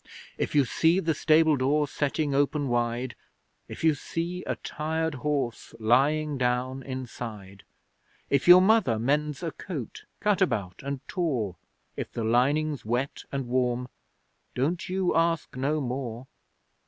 If 0.35 0.55
you 0.55 0.65
see 0.65 0.99
the 0.99 1.13
stable 1.13 1.55
door 1.57 1.87
setting 1.87 2.33
open 2.33 2.69
wide; 2.69 3.13
If 3.67 3.83
you 3.83 3.93
see 3.93 4.43
a 4.45 4.55
tired 4.55 5.13
horse 5.21 5.75
lying 5.77 6.39
down 6.39 6.81
inside; 6.81 7.61
If 8.27 8.47
your 8.47 8.63
mother 8.63 8.97
mends 8.97 9.43
a 9.43 9.51
coat 9.51 10.05
cut 10.19 10.41
about 10.41 10.81
and 10.81 11.07
tore; 11.07 11.55
If 11.95 12.11
the 12.11 12.23
lining's 12.23 12.83
wet 12.83 13.25
and 13.31 13.45
warm 13.47 13.89
don't 14.55 14.89
you 14.89 15.15
ask 15.15 15.55
no 15.55 15.79
more! 15.79 16.25